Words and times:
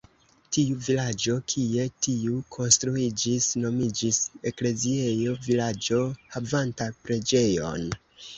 Tiu 0.55 0.75
vilaĝo, 0.85 1.33
kie 1.51 1.83
tiu 2.05 2.39
konstruiĝis, 2.55 3.49
nomiĝis 3.65 4.23
"ekleziejo" 4.53 5.37
vilaĝo 5.51 6.01
havanta 6.37 6.89
preĝejon. 7.05 7.89